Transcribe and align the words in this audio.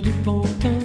de 0.00 0.10
pantin 0.24 0.68
hein. 0.68 0.81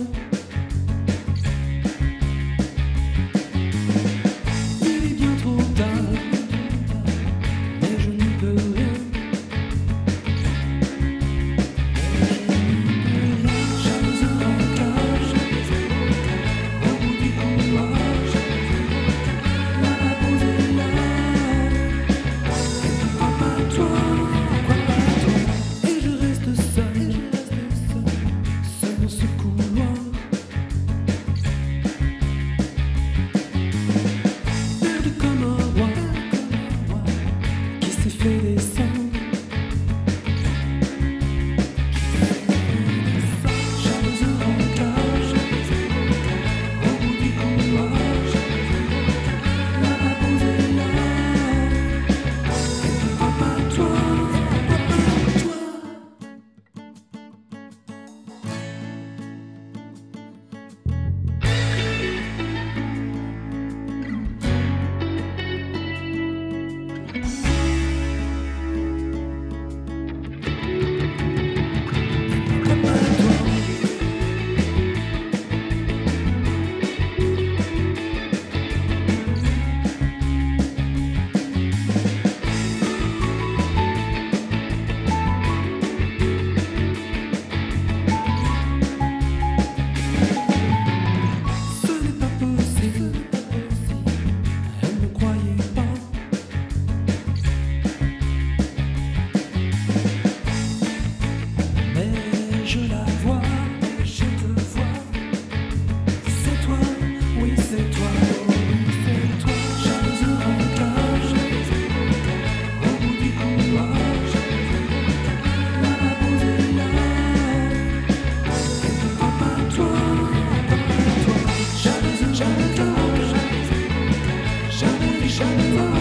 shadow. 125.37 125.96